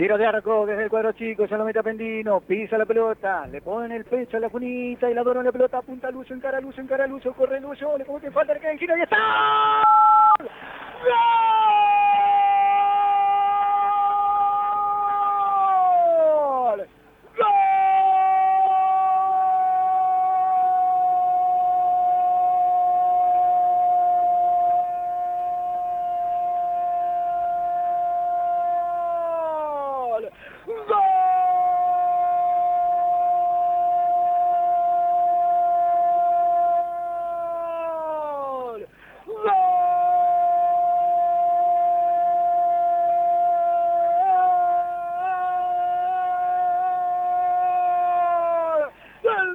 [0.00, 3.46] Tiro de arco desde el cuadro chico, se lo mete a Pendino, pisa la pelota,
[3.46, 6.34] le pone el pecho a la funita y la dona la pelota, apunta a Lucio,
[6.34, 8.78] encara a Lucio, encara a Lucio, corre Lucio, le como que falta, le queda en
[8.78, 9.18] giro y está.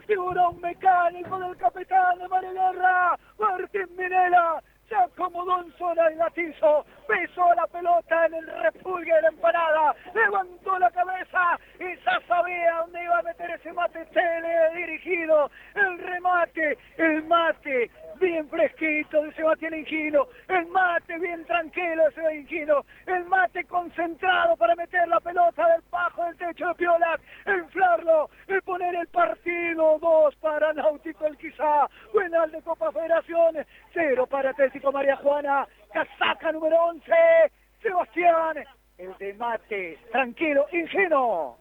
[0.05, 6.85] Tiburón mecánico del capitán de María Guerra, Martín Minela, se acomodó en zona de latizo,
[7.07, 12.77] pisó la pelota en el repulgue de la empanada, levantó la cabeza y ya sabía
[12.81, 15.49] dónde iba a meter ese mate tele dirigido,
[16.15, 22.85] remate, el mate bien fresquito de Sebastián Ingino, el mate bien tranquilo de Sebastián Ingino,
[23.05, 28.61] el mate concentrado para meter la pelota del bajo del techo de Piola, inflarlo, el
[28.61, 34.91] poner el partido, dos para Náutico el quizá, Buenal de Copa Federaciones, cero para Atlético
[34.93, 37.11] María Juana, casaca número 11,
[37.81, 38.63] Sebastián,
[38.97, 41.57] el de mate, tranquilo, Ingino.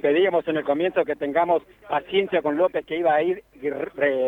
[0.00, 3.42] Pedíamos en el comienzo que tengamos paciencia con López, que iba a ir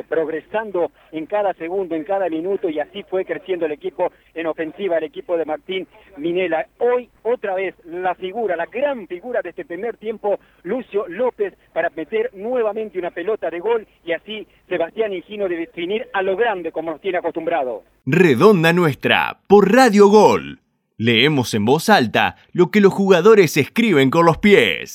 [0.09, 4.99] progresando en cada segundo, en cada minuto, y así fue creciendo el equipo en ofensiva,
[4.99, 6.67] el equipo de Martín Minela.
[6.79, 11.91] Hoy, otra vez, la figura, la gran figura de este primer tiempo, Lucio López, para
[11.91, 16.73] meter nuevamente una pelota de gol, y así Sebastián Higino de definir a lo grande
[16.73, 17.83] como nos tiene acostumbrado.
[18.05, 20.59] Redonda nuestra, por Radio Gol.
[20.99, 24.91] Leemos en voz alta lo que los jugadores escriben con los pies.